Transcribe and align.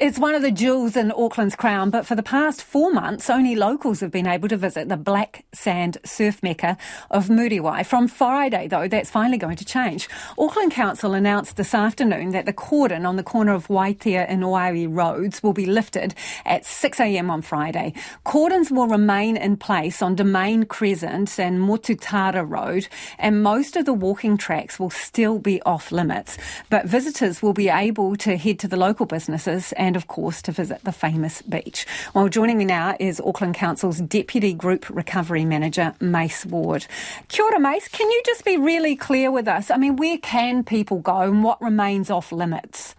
It's 0.00 0.18
one 0.18 0.34
of 0.34 0.40
the 0.40 0.50
jewels 0.50 0.96
in 0.96 1.12
Auckland's 1.12 1.54
crown, 1.54 1.90
but 1.90 2.06
for 2.06 2.14
the 2.14 2.22
past 2.22 2.62
four 2.62 2.90
months, 2.90 3.28
only 3.28 3.54
locals 3.54 4.00
have 4.00 4.10
been 4.10 4.26
able 4.26 4.48
to 4.48 4.56
visit 4.56 4.88
the 4.88 4.96
black 4.96 5.44
sand 5.52 5.98
surf 6.06 6.42
mecca 6.42 6.78
of 7.10 7.28
Muriwai. 7.28 7.84
From 7.84 8.08
Friday, 8.08 8.66
though, 8.66 8.88
that's 8.88 9.10
finally 9.10 9.36
going 9.36 9.56
to 9.56 9.64
change. 9.66 10.08
Auckland 10.38 10.72
Council 10.72 11.12
announced 11.12 11.56
this 11.56 11.74
afternoon 11.74 12.30
that 12.30 12.46
the 12.46 12.52
cordon 12.54 13.04
on 13.04 13.16
the 13.16 13.22
corner 13.22 13.52
of 13.52 13.68
Waitea 13.68 14.24
and 14.26 14.42
Oaia 14.42 14.88
roads 14.90 15.42
will 15.42 15.52
be 15.52 15.66
lifted 15.66 16.14
at 16.46 16.62
6am 16.62 17.28
on 17.28 17.42
Friday. 17.42 17.92
Cordons 18.24 18.70
will 18.70 18.88
remain 18.88 19.36
in 19.36 19.58
place 19.58 20.00
on 20.00 20.14
Domain 20.14 20.64
Crescent 20.64 21.38
and 21.38 21.58
Motutara 21.58 22.48
Road, 22.48 22.88
and 23.18 23.42
most 23.42 23.76
of 23.76 23.84
the 23.84 23.92
walking 23.92 24.38
tracks 24.38 24.78
will 24.80 24.88
still 24.88 25.38
be 25.38 25.60
off 25.62 25.92
limits. 25.92 26.38
But 26.70 26.86
visitors 26.86 27.42
will 27.42 27.52
be 27.52 27.68
able 27.68 28.16
to 28.16 28.38
head 28.38 28.58
to 28.60 28.68
the 28.68 28.78
local 28.78 29.04
businesses 29.04 29.73
and, 29.76 29.96
of 29.96 30.06
course, 30.06 30.42
to 30.42 30.52
visit 30.52 30.82
the 30.84 30.92
famous 30.92 31.42
beach. 31.42 31.86
Well, 32.14 32.28
joining 32.28 32.58
me 32.58 32.64
now 32.64 32.96
is 32.98 33.20
Auckland 33.20 33.54
Council's 33.54 34.00
Deputy 34.00 34.54
Group 34.54 34.88
Recovery 34.88 35.44
Manager, 35.44 35.94
Mace 36.00 36.46
Ward. 36.46 36.86
Kia 37.28 37.44
ora, 37.44 37.60
Mace. 37.60 37.88
Can 37.88 38.10
you 38.10 38.22
just 38.24 38.44
be 38.44 38.56
really 38.56 38.96
clear 38.96 39.30
with 39.30 39.48
us? 39.48 39.70
I 39.70 39.76
mean, 39.76 39.96
where 39.96 40.18
can 40.18 40.64
people 40.64 40.98
go 40.98 41.20
and 41.20 41.44
what 41.44 41.60
remains 41.60 42.10
off 42.10 42.32
limits? 42.32 42.94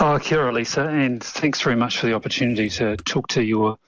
Oh, 0.00 0.18
kia 0.20 0.40
ora, 0.40 0.52
Lisa, 0.52 0.86
and 0.88 1.22
thanks 1.22 1.60
very 1.60 1.76
much 1.76 1.98
for 1.98 2.06
the 2.06 2.14
opportunity 2.14 2.68
to 2.70 2.96
talk 2.96 3.28
to 3.28 3.42
your 3.42 3.78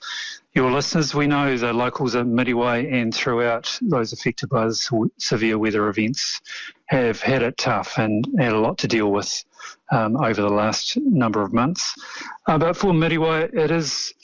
your 0.56 0.72
listeners. 0.72 1.14
We 1.14 1.26
know 1.26 1.54
the 1.58 1.74
locals 1.74 2.16
at 2.16 2.24
Muriwai 2.24 2.90
and 2.90 3.14
throughout 3.14 3.78
those 3.82 4.14
affected 4.14 4.48
by 4.48 4.70
severe 5.18 5.58
weather 5.58 5.86
events 5.88 6.40
have 6.86 7.20
had 7.20 7.42
it 7.42 7.58
tough 7.58 7.98
and 7.98 8.26
had 8.38 8.54
a 8.54 8.58
lot 8.58 8.78
to 8.78 8.88
deal 8.88 9.12
with 9.12 9.44
um, 9.92 10.16
over 10.16 10.40
the 10.40 10.48
last 10.48 10.96
number 10.96 11.42
of 11.42 11.52
months. 11.52 11.94
Uh, 12.46 12.56
but 12.56 12.74
for 12.74 12.92
Muriwai, 12.92 13.54
it 13.54 13.70
is 13.70 14.14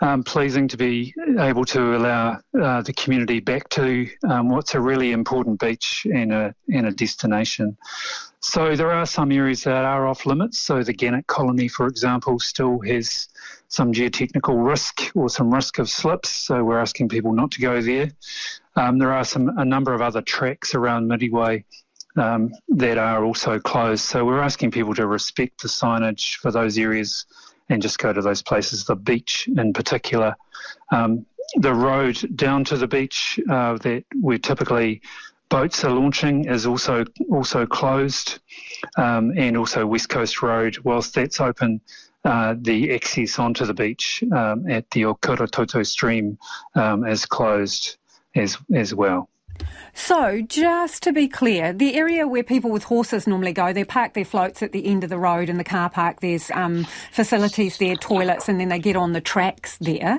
um, 0.00 0.22
pleasing 0.22 0.68
to 0.68 0.76
be 0.76 1.14
able 1.38 1.64
to 1.64 1.96
allow 1.96 2.38
uh, 2.60 2.82
the 2.82 2.92
community 2.92 3.40
back 3.40 3.68
to 3.70 4.08
um, 4.28 4.48
what's 4.48 4.74
a 4.74 4.80
really 4.80 5.12
important 5.12 5.60
beach 5.60 6.06
and 6.12 6.32
a, 6.32 6.54
and 6.72 6.86
a 6.86 6.90
destination. 6.90 7.76
So 8.40 8.76
there 8.76 8.90
are 8.90 9.06
some 9.06 9.32
areas 9.32 9.64
that 9.64 9.84
are 9.84 10.06
off 10.06 10.26
limits. 10.26 10.58
So 10.58 10.82
the 10.82 10.92
Gannet 10.92 11.26
colony, 11.26 11.68
for 11.68 11.86
example, 11.86 12.38
still 12.38 12.80
has 12.80 13.28
some 13.68 13.92
geotechnical 13.92 14.66
risk 14.66 15.10
or 15.14 15.30
some 15.30 15.52
risk 15.52 15.78
of 15.78 15.88
slips. 15.88 16.28
So 16.30 16.62
we're 16.62 16.78
asking 16.80 17.08
people 17.08 17.32
not 17.32 17.52
to 17.52 17.60
go 17.60 17.80
there. 17.80 18.10
Um, 18.76 18.98
there 18.98 19.12
are 19.12 19.24
some 19.24 19.56
a 19.56 19.64
number 19.64 19.94
of 19.94 20.02
other 20.02 20.20
tracks 20.20 20.74
around 20.74 21.08
Muriwai 21.08 21.64
um, 22.16 22.52
that 22.68 22.98
are 22.98 23.24
also 23.24 23.58
closed. 23.58 24.04
So 24.04 24.24
we're 24.24 24.40
asking 24.40 24.72
people 24.72 24.94
to 24.94 25.06
respect 25.06 25.62
the 25.62 25.68
signage 25.68 26.36
for 26.36 26.50
those 26.50 26.78
areas 26.78 27.24
and 27.68 27.82
just 27.82 27.98
go 27.98 28.12
to 28.12 28.22
those 28.22 28.42
places. 28.42 28.84
The 28.84 28.96
beach, 28.96 29.48
in 29.56 29.72
particular, 29.72 30.36
um, 30.90 31.26
the 31.56 31.74
road 31.74 32.18
down 32.36 32.64
to 32.64 32.76
the 32.76 32.86
beach 32.86 33.38
uh, 33.50 33.76
that 33.78 34.04
where 34.20 34.38
typically 34.38 35.02
boats 35.48 35.84
are 35.84 35.90
launching 35.90 36.46
is 36.46 36.66
also 36.66 37.04
also 37.30 37.66
closed, 37.66 38.40
um, 38.96 39.32
and 39.36 39.56
also 39.56 39.86
West 39.86 40.08
Coast 40.08 40.42
Road. 40.42 40.78
Whilst 40.84 41.14
that's 41.14 41.40
open, 41.40 41.80
uh, 42.24 42.54
the 42.58 42.94
access 42.94 43.38
onto 43.38 43.66
the 43.66 43.74
beach 43.74 44.24
um, 44.32 44.68
at 44.70 44.90
the 44.90 45.02
Okiritoto 45.02 45.86
stream 45.86 46.38
um, 46.74 47.06
is 47.06 47.26
closed 47.26 47.98
as 48.34 48.58
as 48.74 48.94
well. 48.94 49.28
So, 49.94 50.42
just 50.42 51.02
to 51.04 51.12
be 51.12 51.28
clear, 51.28 51.72
the 51.72 51.94
area 51.94 52.26
where 52.26 52.42
people 52.42 52.70
with 52.70 52.84
horses 52.84 53.26
normally 53.26 53.52
go, 53.52 53.72
they 53.72 53.84
park 53.84 54.14
their 54.14 54.24
floats 54.24 54.62
at 54.62 54.72
the 54.72 54.86
end 54.86 55.04
of 55.04 55.10
the 55.10 55.18
road 55.18 55.48
in 55.48 55.56
the 55.56 55.64
car 55.64 55.88
park. 55.88 56.20
There's 56.20 56.50
um, 56.50 56.84
facilities 57.12 57.78
there, 57.78 57.94
toilets, 57.94 58.48
and 58.48 58.58
then 58.58 58.68
they 58.68 58.80
get 58.80 58.96
on 58.96 59.12
the 59.12 59.20
tracks 59.20 59.78
there, 59.78 60.18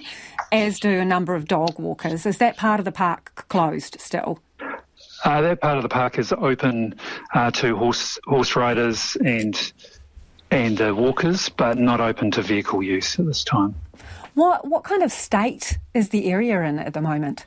as 0.51 0.79
do 0.79 0.99
a 0.99 1.05
number 1.05 1.35
of 1.35 1.47
dog 1.47 1.77
walkers. 1.77 2.25
Is 2.25 2.37
that 2.37 2.55
part 2.55 2.79
of 2.79 2.85
the 2.85 2.91
park 2.91 3.45
closed 3.49 3.99
still? 3.99 4.39
Uh, 5.25 5.41
that 5.41 5.59
part 5.59 5.77
of 5.77 5.83
the 5.83 5.89
park 5.89 6.19
is 6.19 6.31
open 6.31 6.95
uh, 7.33 7.51
to 7.51 7.75
horse 7.75 8.17
horse 8.25 8.55
riders 8.55 9.17
and 9.25 9.73
and 10.51 10.79
uh, 10.79 10.93
walkers, 10.95 11.49
but 11.49 11.77
not 11.77 11.99
open 11.99 12.31
to 12.31 12.41
vehicle 12.41 12.81
use 12.81 13.19
at 13.19 13.25
this 13.25 13.43
time. 13.43 13.75
What 14.35 14.67
what 14.67 14.83
kind 14.83 15.03
of 15.03 15.11
state 15.11 15.79
is 15.93 16.09
the 16.09 16.31
area 16.31 16.61
in 16.61 16.79
at 16.79 16.93
the 16.93 17.01
moment? 17.01 17.45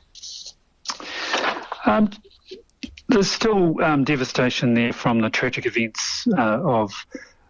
Um, 1.85 2.09
there's 3.07 3.31
still 3.31 3.81
um, 3.83 4.03
devastation 4.03 4.73
there 4.73 4.93
from 4.93 5.19
the 5.21 5.29
tragic 5.29 5.65
events 5.65 6.27
uh, 6.37 6.61
of 6.63 6.93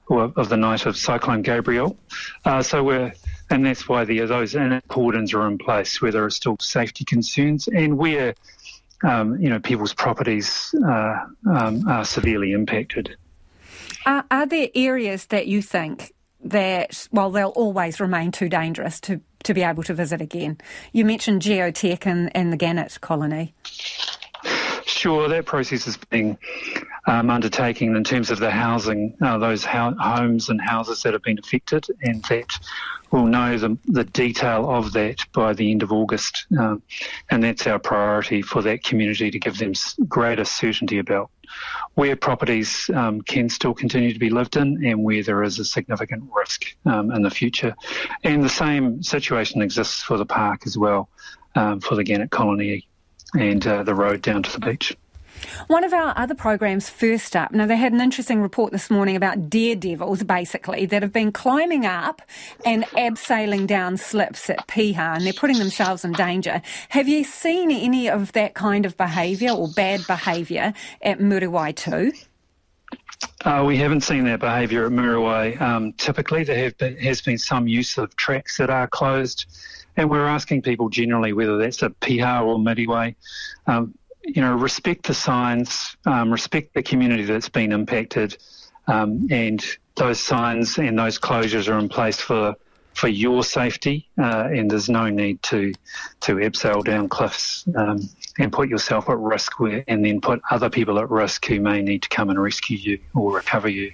of 0.09 0.49
the 0.49 0.57
night 0.57 0.87
of 0.87 0.97
Cyclone 0.97 1.43
Gabrielle. 1.43 1.95
Uh, 2.43 2.63
so 2.63 2.83
we're 2.83 3.13
and 3.49 3.65
that's 3.65 3.87
why 3.87 4.05
the, 4.05 4.19
those 4.19 4.55
cordons 4.87 5.33
are 5.33 5.47
in 5.47 5.57
place 5.57 6.01
where 6.01 6.11
there 6.11 6.23
are 6.23 6.29
still 6.29 6.57
safety 6.59 7.03
concerns 7.03 7.67
and 7.67 7.97
where 7.97 8.35
um, 9.03 9.39
you 9.39 9.49
know 9.49 9.59
people's 9.59 9.93
properties 9.93 10.73
uh, 10.85 11.25
um, 11.49 11.87
are 11.87 12.05
severely 12.05 12.51
impacted. 12.51 13.15
Are, 14.05 14.25
are 14.31 14.45
there 14.45 14.69
areas 14.75 15.27
that 15.27 15.47
you 15.47 15.61
think 15.61 16.13
that 16.41 17.07
well 17.11 17.31
they'll 17.31 17.49
always 17.49 17.99
remain 17.99 18.31
too 18.31 18.49
dangerous 18.49 18.99
to 19.01 19.21
to 19.43 19.53
be 19.53 19.63
able 19.63 19.83
to 19.83 19.93
visit 19.93 20.21
again? 20.21 20.57
You 20.91 21.05
mentioned 21.05 21.41
geotech 21.41 22.05
and, 22.05 22.35
and 22.35 22.51
the 22.51 22.57
Gannet 22.57 22.99
colony. 23.01 23.53
Sure, 24.99 25.29
that 25.29 25.45
process 25.45 25.87
is 25.87 25.95
being 25.95 26.37
um, 27.07 27.29
undertaken 27.29 27.95
in 27.95 28.03
terms 28.03 28.31
of 28.31 28.39
the 28.39 28.51
housing, 28.51 29.15
uh, 29.21 29.37
those 29.37 29.63
ho- 29.63 29.95
homes 29.97 30.49
and 30.49 30.59
houses 30.59 31.01
that 31.03 31.13
have 31.13 31.23
been 31.23 31.39
affected, 31.39 31.87
and 32.01 32.21
that 32.25 32.49
we'll 33.09 33.25
know 33.25 33.57
the, 33.57 33.77
the 33.85 34.03
detail 34.03 34.69
of 34.69 34.91
that 34.91 35.25
by 35.31 35.53
the 35.53 35.71
end 35.71 35.83
of 35.83 35.93
August. 35.93 36.47
Um, 36.59 36.83
and 37.31 37.41
that's 37.41 37.65
our 37.65 37.79
priority 37.79 38.41
for 38.41 38.61
that 38.63 38.83
community 38.83 39.31
to 39.31 39.39
give 39.39 39.57
them 39.57 39.71
greater 40.09 40.43
certainty 40.43 40.99
about 40.99 41.31
where 41.93 42.17
properties 42.17 42.89
um, 42.93 43.21
can 43.21 43.47
still 43.47 43.73
continue 43.73 44.11
to 44.11 44.19
be 44.19 44.29
lived 44.29 44.57
in 44.57 44.85
and 44.85 45.01
where 45.01 45.23
there 45.23 45.43
is 45.43 45.59
a 45.59 45.63
significant 45.63 46.25
risk 46.35 46.75
um, 46.85 47.11
in 47.11 47.21
the 47.21 47.31
future. 47.31 47.73
And 48.25 48.43
the 48.43 48.49
same 48.49 49.01
situation 49.01 49.61
exists 49.61 50.03
for 50.03 50.17
the 50.17 50.25
park 50.25 50.63
as 50.65 50.77
well, 50.77 51.07
um, 51.55 51.79
for 51.79 51.95
the 51.95 52.03
Gannet 52.03 52.31
colony 52.31 52.89
and 53.33 53.65
uh, 53.65 53.83
the 53.83 53.95
road 53.95 54.21
down 54.21 54.43
to 54.43 54.51
the 54.51 54.59
beach. 54.59 54.95
One 55.67 55.83
of 55.83 55.93
our 55.93 56.13
other 56.17 56.35
programs, 56.35 56.89
First 56.89 57.35
Up, 57.35 57.51
now 57.51 57.65
they 57.65 57.75
had 57.75 57.93
an 57.93 58.01
interesting 58.01 58.41
report 58.41 58.71
this 58.71 58.89
morning 58.89 59.15
about 59.15 59.49
daredevils, 59.49 60.23
basically, 60.23 60.85
that 60.87 61.01
have 61.01 61.13
been 61.13 61.31
climbing 61.31 61.85
up 61.85 62.21
and 62.65 62.83
abseiling 62.87 63.67
down 63.67 63.97
slips 63.97 64.49
at 64.49 64.67
Piha, 64.67 65.15
and 65.15 65.25
they're 65.25 65.33
putting 65.33 65.59
themselves 65.59 66.03
in 66.03 66.11
danger. 66.11 66.61
Have 66.89 67.07
you 67.07 67.23
seen 67.23 67.71
any 67.71 68.09
of 68.09 68.33
that 68.33 68.53
kind 68.53 68.85
of 68.85 68.97
behaviour 68.97 69.51
or 69.51 69.69
bad 69.69 70.05
behaviour 70.07 70.73
at 71.01 71.19
Muriwai 71.19 71.75
too? 71.75 72.11
Uh, 73.45 73.63
we 73.65 73.77
haven't 73.77 74.01
seen 74.01 74.25
that 74.25 74.39
behaviour 74.39 74.85
at 74.85 74.91
Muriwai. 74.91 75.59
Um, 75.61 75.93
typically, 75.93 76.43
there 76.43 76.71
been, 76.71 76.97
has 76.97 77.21
been 77.21 77.37
some 77.37 77.67
use 77.67 77.97
of 77.97 78.15
tracks 78.15 78.57
that 78.57 78.69
are 78.69 78.87
closed 78.87 79.45
and 79.99 80.09
we're 80.09 80.27
asking 80.27 80.61
people 80.61 80.87
generally 80.87 81.33
whether 81.33 81.57
that's 81.57 81.83
a 81.83 81.89
Piha 81.89 82.45
or 82.45 82.57
Muriwai, 82.57 83.15
um, 83.67 83.93
you 84.23 84.41
know, 84.41 84.55
respect 84.55 85.05
the 85.05 85.13
signs, 85.13 85.97
um, 86.05 86.31
respect 86.31 86.73
the 86.73 86.81
community 86.81 87.23
that's 87.23 87.49
been 87.49 87.73
impacted, 87.73 88.37
um, 88.87 89.27
and 89.29 89.65
those 89.95 90.19
signs 90.21 90.77
and 90.77 90.97
those 90.97 91.19
closures 91.19 91.67
are 91.67 91.77
in 91.77 91.89
place 91.89 92.19
for 92.19 92.55
for 92.99 93.07
your 93.07 93.43
safety, 93.45 94.09
uh, 94.17 94.49
and 94.51 94.69
there's 94.69 94.89
no 94.89 95.09
need 95.09 95.41
to 95.43 95.73
to 96.19 96.35
abseil 96.35 96.83
down 96.83 97.07
cliffs 97.07 97.63
um, 97.77 98.09
and 98.37 98.51
put 98.51 98.67
yourself 98.67 99.09
at 99.09 99.17
risk, 99.17 99.57
where, 99.57 99.85
and 99.87 100.03
then 100.03 100.19
put 100.19 100.41
other 100.51 100.69
people 100.69 100.99
at 100.99 101.09
risk 101.09 101.45
who 101.45 101.61
may 101.61 101.81
need 101.81 102.01
to 102.03 102.09
come 102.09 102.29
and 102.29 102.41
rescue 102.41 102.77
you 102.77 102.99
or 103.15 103.33
recover 103.33 103.69
you. 103.69 103.93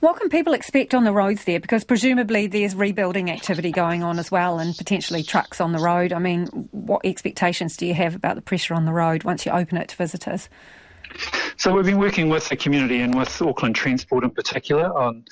What 0.00 0.18
can 0.18 0.30
people 0.30 0.54
expect 0.54 0.94
on 0.94 1.04
the 1.04 1.12
roads 1.12 1.44
there? 1.44 1.60
Because 1.60 1.84
presumably 1.84 2.46
there's 2.46 2.74
rebuilding 2.74 3.30
activity 3.30 3.70
going 3.70 4.02
on 4.02 4.18
as 4.18 4.30
well 4.30 4.58
and 4.58 4.76
potentially 4.76 5.22
trucks 5.22 5.60
on 5.60 5.72
the 5.72 5.78
road. 5.78 6.12
I 6.12 6.18
mean, 6.18 6.46
what 6.72 7.02
expectations 7.04 7.76
do 7.76 7.86
you 7.86 7.94
have 7.94 8.16
about 8.16 8.34
the 8.34 8.42
pressure 8.42 8.74
on 8.74 8.86
the 8.86 8.92
road 8.92 9.24
once 9.24 9.44
you 9.46 9.52
open 9.52 9.76
it 9.76 9.88
to 9.88 9.96
visitors? 9.96 10.48
So 11.58 11.74
we've 11.74 11.84
been 11.84 11.98
working 11.98 12.28
with 12.28 12.48
the 12.48 12.54
community 12.56 13.00
and 13.00 13.12
with 13.18 13.42
Auckland 13.42 13.74
Transport 13.74 14.22
in 14.22 14.30
particular 14.30 14.96
on 14.96 15.24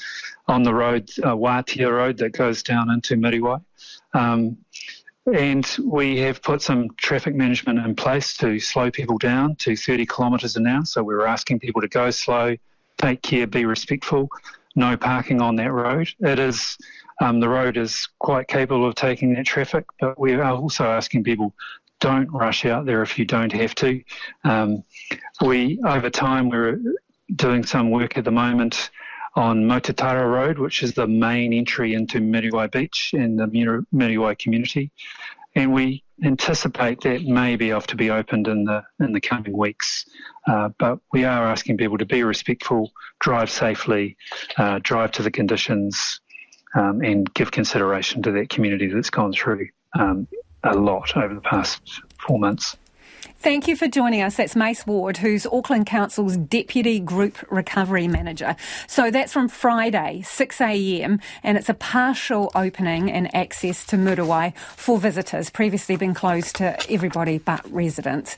on 0.48 0.64
the 0.64 0.74
road, 0.74 1.08
uh, 1.24 1.36
Road 1.36 2.18
that 2.18 2.32
goes 2.32 2.64
down 2.64 2.90
into 2.90 3.14
Muriwai. 3.14 3.62
Um, 4.12 4.56
and 5.32 5.76
we 5.84 6.18
have 6.18 6.42
put 6.42 6.62
some 6.62 6.90
traffic 6.96 7.36
management 7.36 7.78
in 7.78 7.94
place 7.94 8.36
to 8.38 8.58
slow 8.58 8.90
people 8.90 9.18
down 9.18 9.54
to 9.56 9.76
30 9.76 10.06
kilometres 10.06 10.56
an 10.56 10.66
hour. 10.66 10.84
So 10.84 11.04
we're 11.04 11.26
asking 11.26 11.60
people 11.60 11.80
to 11.80 11.88
go 11.88 12.10
slow, 12.10 12.56
take 12.98 13.22
care, 13.22 13.46
be 13.46 13.64
respectful. 13.64 14.28
No 14.74 14.96
parking 14.96 15.40
on 15.40 15.54
that 15.56 15.70
road. 15.70 16.08
It 16.18 16.40
is 16.40 16.76
um, 17.20 17.38
the 17.38 17.48
road 17.48 17.76
is 17.76 18.08
quite 18.18 18.48
capable 18.48 18.86
of 18.86 18.96
taking 18.96 19.32
that 19.34 19.46
traffic, 19.46 19.84
but 20.00 20.18
we 20.18 20.34
are 20.34 20.52
also 20.52 20.86
asking 20.86 21.22
people 21.22 21.54
don't 22.06 22.32
rush 22.32 22.64
out 22.64 22.86
there 22.86 23.02
if 23.02 23.18
you 23.18 23.24
don't 23.24 23.50
have 23.50 23.74
to. 23.74 24.00
Um, 24.44 24.84
we 25.44 25.80
over 25.84 26.08
time 26.08 26.48
we're 26.48 26.78
doing 27.34 27.64
some 27.64 27.90
work 27.90 28.16
at 28.16 28.24
the 28.24 28.30
moment 28.30 28.90
on 29.34 29.64
Motutara 29.64 30.24
Road, 30.30 30.56
which 30.60 30.84
is 30.84 30.94
the 30.94 31.08
main 31.08 31.52
entry 31.52 31.94
into 31.94 32.20
Muriwai 32.20 32.70
Beach 32.70 33.10
and 33.12 33.36
the 33.40 33.46
Muriwai 33.46 34.38
community. 34.38 34.92
And 35.56 35.74
we 35.74 36.04
anticipate 36.22 37.00
that 37.00 37.24
may 37.24 37.56
be 37.56 37.72
off 37.72 37.88
to 37.88 37.96
be 37.96 38.10
opened 38.10 38.46
in 38.46 38.62
the 38.64 38.84
in 39.00 39.12
the 39.12 39.20
coming 39.20 39.56
weeks. 39.56 40.06
Uh, 40.46 40.68
but 40.78 41.00
we 41.12 41.24
are 41.24 41.44
asking 41.48 41.76
people 41.76 41.98
to 41.98 42.06
be 42.06 42.22
respectful, 42.22 42.92
drive 43.18 43.50
safely, 43.50 44.16
uh, 44.58 44.78
drive 44.80 45.10
to 45.10 45.24
the 45.24 45.30
conditions, 45.32 46.20
um, 46.76 47.02
and 47.02 47.34
give 47.34 47.50
consideration 47.50 48.22
to 48.22 48.30
that 48.30 48.48
community 48.48 48.86
that's 48.86 49.10
gone 49.10 49.32
through 49.32 49.66
um, 49.98 50.28
a 50.66 50.78
lot 50.78 51.16
over 51.16 51.34
the 51.34 51.40
past 51.40 51.80
four 52.18 52.38
months. 52.38 52.76
Thank 53.38 53.68
you 53.68 53.76
for 53.76 53.86
joining 53.86 54.22
us. 54.22 54.36
That's 54.36 54.56
Mace 54.56 54.86
Ward, 54.86 55.18
who's 55.18 55.46
Auckland 55.46 55.86
Council's 55.86 56.36
Deputy 56.36 56.98
Group 56.98 57.36
Recovery 57.50 58.08
Manager. 58.08 58.56
So 58.86 59.10
that's 59.10 59.32
from 59.32 59.48
Friday, 59.48 60.22
6am, 60.24 61.20
and 61.42 61.58
it's 61.58 61.68
a 61.68 61.74
partial 61.74 62.50
opening 62.54 63.10
and 63.12 63.32
access 63.36 63.84
to 63.86 63.96
Muriwai 63.96 64.56
for 64.56 64.98
visitors, 64.98 65.50
previously 65.50 65.96
been 65.96 66.14
closed 66.14 66.56
to 66.56 66.76
everybody 66.90 67.38
but 67.38 67.60
residents. 67.70 68.36